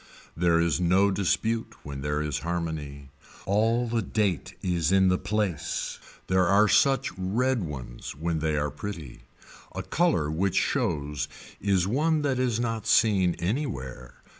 [0.35, 3.11] There is no dispute when there is harmony.
[3.45, 5.99] All the date is in the place.
[6.25, 9.25] There are such red ones when they are pretty.
[9.75, 11.27] A color which shows
[11.59, 14.15] is one that is not seen anywhere.